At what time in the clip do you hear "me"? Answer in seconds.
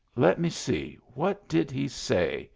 0.39-0.49